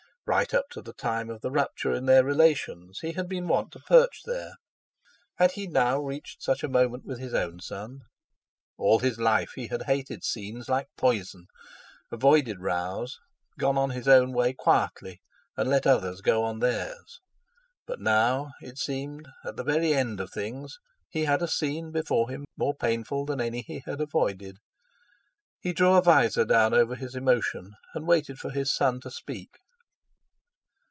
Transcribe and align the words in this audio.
Right 0.27 0.53
up 0.53 0.69
to 0.69 0.81
the 0.83 0.93
time 0.93 1.29
of 1.31 1.41
the 1.41 1.51
rupture 1.51 1.91
in 1.91 2.05
their 2.05 2.23
relations 2.23 2.99
he 3.01 3.13
had 3.13 3.27
been 3.27 3.47
wont 3.49 3.71
to 3.73 3.79
perch 3.79 4.21
there—had 4.23 5.51
he 5.53 5.67
now 5.67 5.97
reached 5.99 6.41
such 6.41 6.63
a 6.63 6.69
moment 6.69 7.03
with 7.05 7.19
his 7.19 7.33
own 7.33 7.59
son? 7.59 8.03
All 8.77 8.99
his 8.99 9.19
life 9.19 9.53
he 9.55 9.67
had 9.67 9.87
hated 9.87 10.23
scenes 10.23 10.69
like 10.69 10.87
poison, 10.95 11.47
avoided 12.13 12.61
rows, 12.61 13.17
gone 13.59 13.77
on 13.77 13.89
his 13.89 14.07
own 14.07 14.31
way 14.31 14.53
quietly 14.53 15.21
and 15.57 15.69
let 15.69 15.85
others 15.87 16.21
go 16.21 16.43
on 16.43 16.59
theirs. 16.59 17.19
But 17.85 17.99
now—it 17.99 18.77
seemed—at 18.77 19.57
the 19.57 19.63
very 19.65 19.91
end 19.93 20.21
of 20.21 20.31
things, 20.31 20.77
he 21.09 21.25
had 21.25 21.41
a 21.41 21.47
scene 21.47 21.91
before 21.91 22.29
him 22.29 22.45
more 22.55 22.75
painful 22.75 23.25
than 23.25 23.41
any 23.41 23.63
he 23.63 23.81
had 23.85 23.99
avoided. 23.99 24.59
He 25.59 25.73
drew 25.73 25.93
a 25.95 26.01
visor 26.01 26.45
down 26.45 26.73
over 26.73 26.95
his 26.95 27.15
emotion, 27.15 27.73
and 27.93 28.07
waited 28.07 28.37
for 28.37 28.51
his 28.51 28.73
son 28.73 29.01
to 29.01 29.11
speak. 29.11 29.57